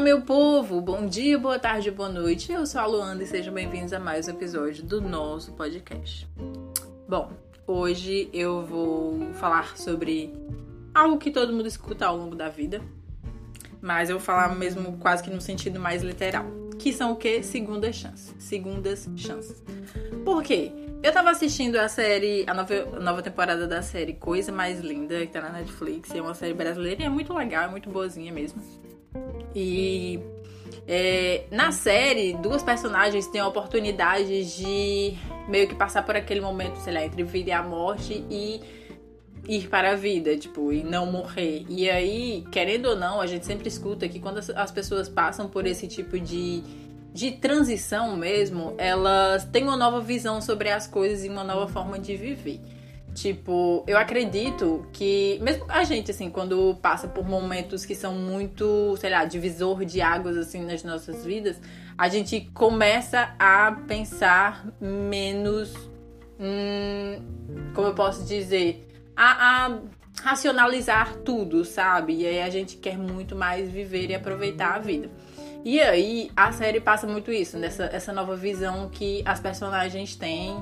[0.00, 0.80] Fala, meu povo!
[0.80, 2.50] Bom dia, boa tarde, boa noite.
[2.50, 6.26] Eu sou a Luanda e sejam bem-vindos a mais um episódio do nosso podcast.
[7.06, 7.30] Bom,
[7.66, 10.32] hoje eu vou falar sobre
[10.94, 12.80] algo que todo mundo escuta ao longo da vida,
[13.82, 16.46] mas eu vou falar mesmo quase que no sentido mais literal,
[16.78, 17.42] que são o que?
[17.42, 18.34] Segundas chances.
[18.38, 19.62] Segundas chances.
[20.24, 20.72] Por quê?
[21.02, 25.20] Eu tava assistindo a série, a nova, a nova temporada da série Coisa Mais Linda,
[25.26, 28.32] que tá na Netflix, é uma série brasileira e é muito legal, é muito boazinha
[28.32, 28.62] mesmo.
[29.54, 30.20] E
[30.86, 35.16] é, na série, duas personagens têm a oportunidade de
[35.48, 38.60] meio que passar por aquele momento, sei lá, entre vida e a morte e
[39.48, 41.64] ir para a vida, tipo, e não morrer.
[41.68, 45.66] E aí, querendo ou não, a gente sempre escuta que quando as pessoas passam por
[45.66, 46.62] esse tipo de,
[47.12, 51.98] de transição mesmo, elas têm uma nova visão sobre as coisas e uma nova forma
[51.98, 52.60] de viver.
[53.14, 58.96] Tipo, eu acredito que, mesmo a gente, assim, quando passa por momentos que são muito,
[58.98, 61.60] sei lá, divisor de águas, assim, nas nossas vidas,
[61.98, 65.74] a gente começa a pensar menos.
[66.38, 67.20] Hum,
[67.74, 68.86] como eu posso dizer?
[69.16, 69.78] A, a
[70.22, 72.14] racionalizar tudo, sabe?
[72.14, 75.10] E aí a gente quer muito mais viver e aproveitar a vida.
[75.64, 80.56] E aí a série passa muito isso, nessa essa nova visão que as personagens têm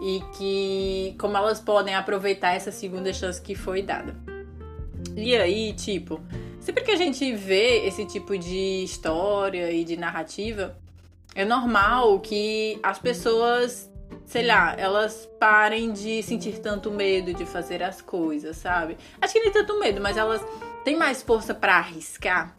[0.00, 4.14] e que como elas podem aproveitar essa segunda chance que foi dada.
[5.16, 6.20] E aí, tipo,
[6.60, 10.76] sempre que a gente vê esse tipo de história e de narrativa,
[11.34, 13.90] é normal que as pessoas,
[14.26, 18.96] sei lá, elas parem de sentir tanto medo de fazer as coisas, sabe?
[19.20, 20.44] Acho que nem tanto medo, mas elas
[20.84, 22.57] têm mais força para arriscar.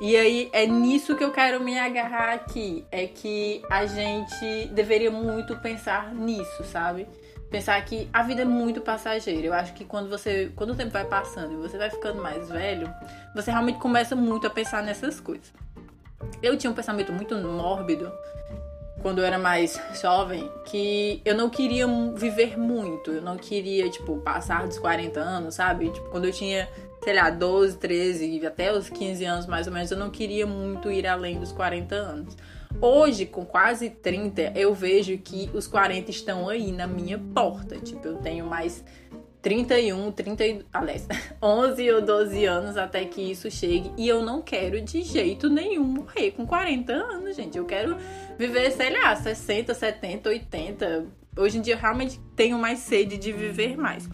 [0.00, 2.84] E aí é nisso que eu quero me agarrar aqui.
[2.90, 7.06] É que a gente deveria muito pensar nisso, sabe?
[7.50, 9.46] Pensar que a vida é muito passageira.
[9.46, 10.52] Eu acho que quando você.
[10.54, 12.92] Quando o tempo vai passando e você vai ficando mais velho,
[13.34, 15.52] você realmente começa muito a pensar nessas coisas.
[16.42, 18.12] Eu tinha um pensamento muito mórbido
[19.02, 23.10] quando eu era mais jovem, que eu não queria viver muito.
[23.10, 25.90] Eu não queria, tipo, passar dos 40 anos, sabe?
[25.90, 26.68] Tipo, quando eu tinha
[27.02, 30.90] sei lá, 12, 13, até os 15 anos mais ou menos, eu não queria muito
[30.90, 32.36] ir além dos 40 anos.
[32.80, 37.76] Hoje, com quase 30, eu vejo que os 40 estão aí na minha porta.
[37.78, 38.84] Tipo, eu tenho mais
[39.42, 41.06] 31, 30, aliás,
[41.42, 43.90] 11 ou 12 anos até que isso chegue.
[43.96, 47.58] E eu não quero de jeito nenhum morrer com 40 anos, gente.
[47.58, 47.96] Eu quero
[48.38, 51.06] viver, sei lá, 60, 70, 80.
[51.36, 54.08] Hoje em dia eu realmente tenho mais sede de viver mais.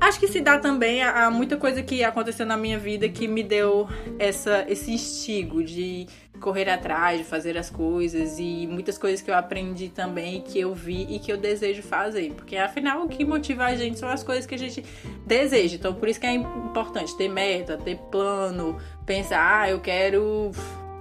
[0.00, 3.26] Acho que se dá também a, a, muita coisa que aconteceu na minha vida que
[3.26, 3.88] me deu
[4.18, 6.06] essa, esse instigo de
[6.40, 10.74] correr atrás, de fazer as coisas e muitas coisas que eu aprendi também, que eu
[10.74, 12.32] vi e que eu desejo fazer.
[12.34, 14.84] Porque afinal o que motiva a gente são as coisas que a gente
[15.26, 15.76] deseja.
[15.76, 20.50] Então por isso que é importante ter meta, ter plano, pensar, ah, eu quero,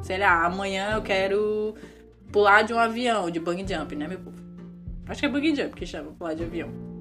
[0.02, 1.76] sei lá, amanhã eu quero
[2.32, 4.38] pular de um avião, de bungee jump, né, meu povo?
[5.08, 6.93] Acho que é bungee jump que chama pular de avião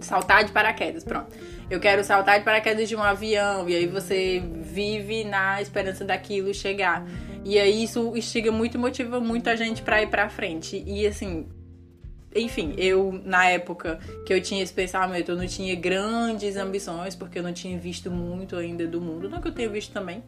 [0.00, 1.28] saltar de paraquedas, pronto.
[1.70, 6.52] Eu quero saltar de paraquedas de um avião e aí você vive na esperança daquilo
[6.52, 7.06] chegar.
[7.44, 10.82] E aí isso instiga muito e motiva muita gente para ir para frente.
[10.86, 11.46] E assim,
[12.34, 17.38] enfim, eu na época que eu tinha esse pensamento, eu não tinha grandes ambições porque
[17.38, 20.22] eu não tinha visto muito ainda do mundo, não que eu tenha visto também,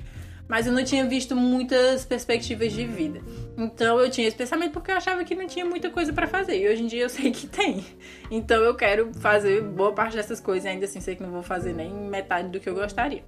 [0.49, 3.21] mas eu não tinha visto muitas perspectivas de vida.
[3.57, 6.61] Então eu tinha esse pensamento porque eu achava que não tinha muita coisa para fazer.
[6.61, 7.85] E hoje em dia eu sei que tem.
[8.31, 11.43] Então eu quero fazer boa parte dessas coisas e ainda assim sei que não vou
[11.43, 13.25] fazer nem metade do que eu gostaria.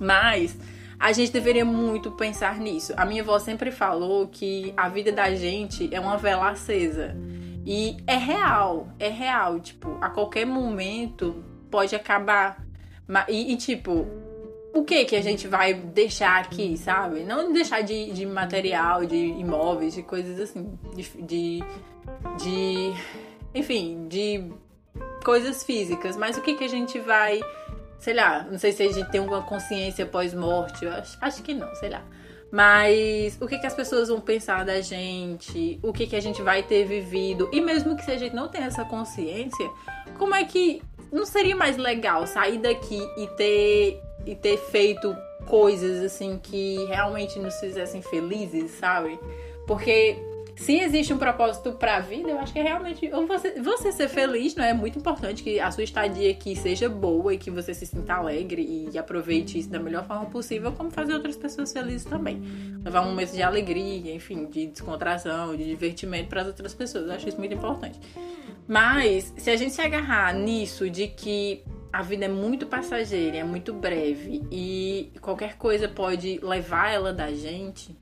[0.00, 0.56] Mas
[0.98, 2.94] a gente deveria muito pensar nisso.
[2.96, 7.14] A minha avó sempre falou que a vida da gente é uma vela acesa.
[7.66, 9.60] E é real, é real.
[9.60, 12.64] Tipo, a qualquer momento pode acabar.
[13.28, 14.06] E, e tipo,
[14.74, 17.24] o que que a gente vai deixar aqui, sabe?
[17.24, 21.64] Não deixar de, de material, de imóveis, de coisas assim, de, de,
[22.38, 22.92] de,
[23.54, 24.50] enfim, de
[25.24, 27.40] coisas físicas, mas o que que a gente vai,
[27.98, 31.72] sei lá, não sei se a gente tem uma consciência pós-morte, acho, acho que não,
[31.76, 32.02] sei lá.
[32.50, 35.80] Mas o que, que as pessoas vão pensar da gente?
[35.82, 37.48] O que, que a gente vai ter vivido?
[37.50, 39.70] E mesmo que se a gente não tenha essa consciência,
[40.18, 45.16] como é que não seria mais legal sair daqui e ter e ter feito
[45.46, 49.18] coisas assim que realmente nos fizessem felizes, sabe?
[49.66, 50.16] Porque
[50.56, 54.08] se existe um propósito para a vida, eu acho que é realmente você, você ser
[54.08, 54.70] feliz, não é?
[54.70, 58.14] é muito importante que a sua estadia aqui seja boa e que você se sinta
[58.14, 62.42] alegre e aproveite isso da melhor forma possível, como fazer outras pessoas felizes também.
[62.84, 67.06] Levar um momento de alegria, enfim, de descontração, de divertimento para as outras pessoas.
[67.06, 67.98] Eu acho isso muito importante.
[68.68, 73.44] Mas se a gente se agarrar nisso de que a vida é muito passageira, é
[73.44, 77.94] muito breve e qualquer coisa pode levar ela da gente,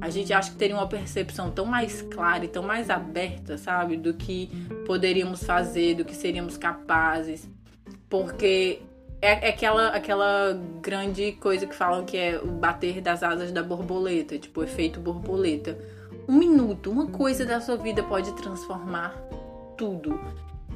[0.00, 3.96] a gente acha que teria uma percepção tão mais clara e tão mais aberta, sabe,
[3.96, 4.50] do que
[4.84, 7.48] poderíamos fazer, do que seríamos capazes,
[8.10, 8.82] porque
[9.22, 13.62] é, é aquela, aquela grande coisa que falam que é o bater das asas da
[13.62, 15.78] borboleta, tipo efeito borboleta.
[16.28, 19.14] Um minuto, uma coisa da sua vida pode transformar
[19.76, 20.18] tudo.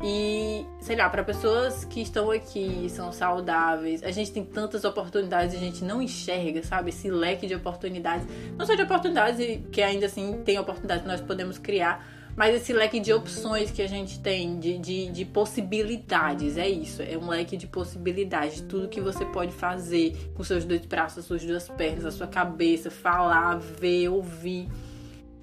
[0.02, 5.54] E, sei lá, para pessoas que estão aqui, são saudáveis, a gente tem tantas oportunidades
[5.54, 6.88] a gente não enxerga, sabe?
[6.88, 8.26] Esse leque de oportunidades.
[8.56, 12.72] Não só de oportunidades, que ainda assim tem oportunidades que nós podemos criar, mas esse
[12.72, 17.02] leque de opções que a gente tem, de, de, de possibilidades, é isso.
[17.02, 18.62] É um leque de possibilidades.
[18.62, 22.90] Tudo que você pode fazer com seus dois braços, suas duas pernas, a sua cabeça,
[22.90, 24.66] falar, ver, ouvir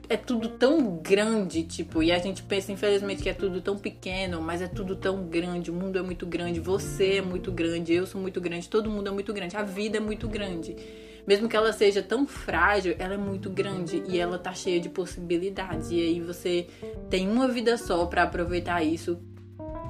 [0.10, 4.42] é tudo tão grande, tipo, e a gente pensa, infelizmente, que é tudo tão pequeno,
[4.42, 8.06] mas é tudo tão grande, o mundo é muito grande, você é muito grande, eu
[8.06, 10.76] sou muito grande, todo mundo é muito grande, a vida é muito grande.
[11.28, 14.88] Mesmo que ela seja tão frágil, ela é muito grande e ela tá cheia de
[14.88, 15.92] possibilidades.
[15.92, 16.68] E aí você
[17.10, 19.20] tem uma vida só para aproveitar isso.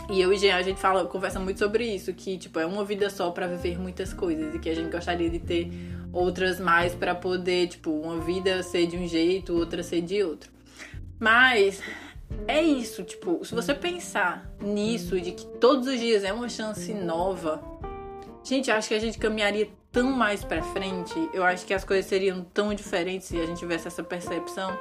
[0.10, 2.84] E eu e Jean, a gente fala, conversa muito sobre isso, que tipo, é uma
[2.84, 5.70] vida só para viver muitas coisas e que a gente gostaria de ter
[6.18, 10.52] outras mais para poder, tipo, uma vida ser de um jeito, outra ser de outro.
[11.20, 11.82] Mas
[12.48, 16.94] é isso, tipo, se você pensar nisso, de que todos os dias é uma chance
[16.94, 17.62] nova,
[18.44, 21.14] gente, acho que a gente caminharia tão mais para frente.
[21.34, 24.78] Eu acho que as coisas seriam tão diferentes se a gente tivesse essa percepção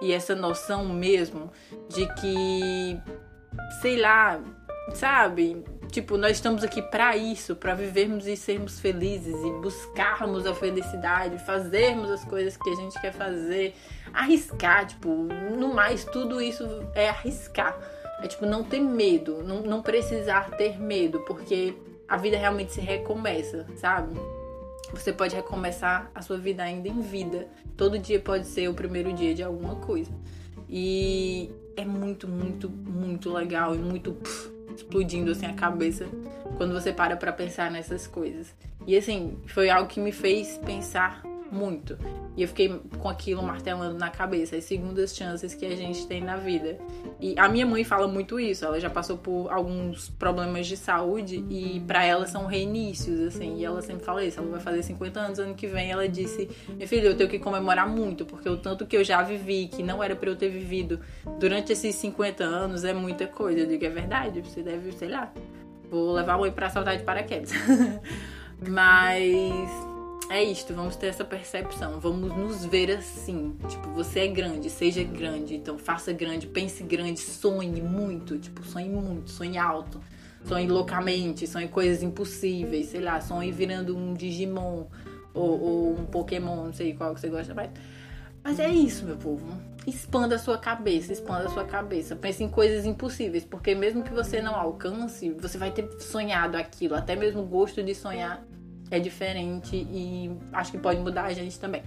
[0.00, 1.50] e essa noção mesmo
[1.88, 3.00] de que,
[3.80, 4.40] sei lá,
[4.94, 5.62] sabe?
[5.90, 11.36] Tipo, nós estamos aqui para isso, para vivermos e sermos felizes e buscarmos a felicidade,
[11.44, 13.74] fazermos as coisas que a gente quer fazer,
[14.12, 16.64] arriscar, tipo, no mais, tudo isso
[16.94, 17.76] é arriscar.
[18.22, 21.74] É tipo, não ter medo, não, não precisar ter medo, porque
[22.06, 24.14] a vida realmente se recomeça, sabe?
[24.92, 27.48] Você pode recomeçar a sua vida ainda em vida.
[27.76, 30.10] Todo dia pode ser o primeiro dia de alguma coisa.
[30.68, 34.12] E é muito, muito, muito legal e muito.
[34.12, 36.06] Pff, explodindo assim a cabeça
[36.56, 38.54] quando você para para pensar nessas coisas.
[38.86, 41.98] E assim, foi algo que me fez pensar muito.
[42.36, 46.22] E eu fiquei com aquilo martelando na cabeça, as segundas chances que a gente tem
[46.22, 46.78] na vida.
[47.20, 51.44] E a minha mãe fala muito isso, ela já passou por alguns problemas de saúde
[51.50, 53.58] e para ela são reinícios, assim.
[53.58, 55.90] E ela sempre fala isso, ela vai fazer 50 anos ano que vem.
[55.90, 59.22] Ela disse: Minha filha, eu tenho que comemorar muito, porque o tanto que eu já
[59.22, 61.00] vivi, que não era para eu ter vivido
[61.38, 63.60] durante esses 50 anos, é muita coisa.
[63.60, 65.32] Eu digo: É verdade, você deve, sei lá,
[65.90, 67.50] vou levar a mãe pra saltar de paraquedas.
[68.68, 69.79] Mas
[70.30, 73.56] é isto, vamos ter essa percepção, vamos nos ver assim.
[73.68, 78.88] Tipo, você é grande, seja grande, então faça grande, pense grande, sonhe muito, tipo, sonhe
[78.88, 80.00] muito, sonhe alto,
[80.44, 84.86] sonhe loucamente, sonhe coisas impossíveis, sei lá, sonhe virando um Digimon
[85.34, 87.70] ou, ou um Pokémon, não sei qual que você gosta mais.
[88.42, 89.44] Mas é isso, meu povo.
[89.84, 92.14] Expanda a sua cabeça, expanda a sua cabeça.
[92.14, 96.94] Pense em coisas impossíveis, porque mesmo que você não alcance, você vai ter sonhado aquilo,
[96.94, 98.46] até mesmo o gosto de sonhar
[98.90, 101.82] é diferente e acho que pode mudar a gente também.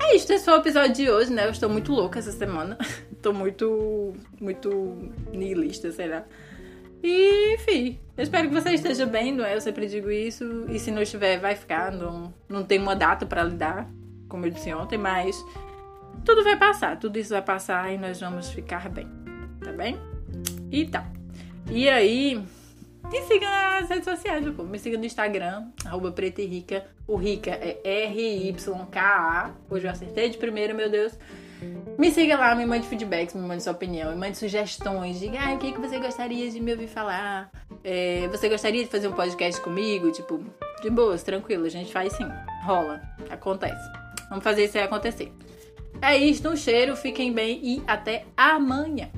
[0.00, 1.46] É isso, esse foi o episódio de hoje, né?
[1.46, 2.76] Eu estou muito louca essa semana.
[3.12, 6.24] Estou muito, muito nihilista, sei lá.
[7.04, 9.54] E, enfim, eu espero que você esteja bem, não é?
[9.54, 10.66] Eu sempre digo isso.
[10.68, 11.92] E se não estiver, vai ficar.
[11.92, 13.88] Não, não tem uma data para lidar,
[14.28, 15.36] como eu disse ontem, mas
[16.24, 16.98] tudo vai passar.
[16.98, 19.08] Tudo isso vai passar e nós vamos ficar bem.
[19.62, 19.96] Tá bem?
[20.70, 21.06] E tá.
[21.70, 22.42] E aí,
[23.12, 24.44] me siga nas redes sociais.
[24.44, 26.86] Me siga no Instagram, arroba preta e rica.
[27.06, 29.50] O rica é R-Y-K-A.
[29.68, 31.12] Hoje eu acertei de primeira, meu Deus.
[31.98, 35.20] Me siga lá, me mande feedbacks, me mande sua opinião, me mande sugestões.
[35.20, 37.52] Diga, ah, o que, que você gostaria de me ouvir falar?
[37.84, 40.10] É, você gostaria de fazer um podcast comigo?
[40.10, 40.42] Tipo,
[40.82, 42.26] de boas, tranquilo, a gente faz sim.
[42.64, 43.00] Rola,
[43.30, 43.92] acontece.
[44.30, 45.30] Vamos fazer isso aí acontecer.
[46.00, 49.10] É isso, um cheiro, fiquem bem e até amanhã.